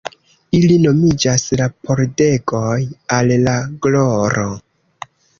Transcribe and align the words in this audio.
Ili 0.59 0.75
nomiĝas 0.85 1.43
la 1.59 1.67
Pordegoj 1.89 2.71
al 3.17 3.29
la 3.43 3.53
Gloro. 3.87 4.47